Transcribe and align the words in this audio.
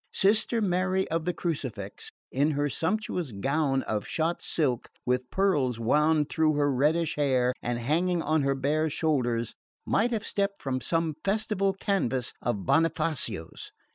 Sister 0.15 0.63
Mary 0.63 1.07
of 1.11 1.25
the 1.25 1.31
Crucifix, 1.33 2.09
in 2.31 2.49
her 2.57 2.71
sumptuous 2.71 3.31
gown 3.33 3.83
of 3.83 4.07
shot 4.07 4.41
silk, 4.41 4.89
with 5.05 5.29
pearls 5.29 5.79
wound 5.79 6.27
through 6.27 6.55
her 6.55 6.73
reddish 6.73 7.17
hair 7.17 7.53
and 7.61 7.77
hanging 7.77 8.23
on 8.23 8.41
her 8.41 8.55
bare 8.55 8.89
shoulders, 8.89 9.53
might 9.85 10.09
have 10.09 10.25
stepped 10.25 10.59
from 10.59 10.81
some 10.81 11.13
festal 11.23 11.73
canvas 11.73 12.33
of 12.41 12.65
Bonifazio's. 12.65 13.71